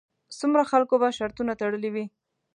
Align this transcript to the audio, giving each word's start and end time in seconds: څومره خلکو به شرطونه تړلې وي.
څومره 0.39 0.63
خلکو 0.71 0.95
به 1.01 1.09
شرطونه 1.17 1.51
تړلې 1.61 1.89
وي. 1.93 2.05